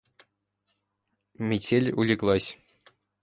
Метель 1.37 1.93
улеглась. 1.93 2.57